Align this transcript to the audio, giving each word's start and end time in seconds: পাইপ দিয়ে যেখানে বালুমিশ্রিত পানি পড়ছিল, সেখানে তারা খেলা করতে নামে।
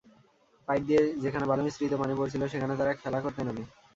পাইপ 0.67 0.81
দিয়ে 0.87 1.01
যেখানে 1.23 1.45
বালুমিশ্রিত 1.45 1.93
পানি 2.01 2.13
পড়ছিল, 2.15 2.41
সেখানে 2.47 2.73
তারা 2.79 2.91
খেলা 3.01 3.19
করতে 3.21 3.41
নামে। 3.43 3.63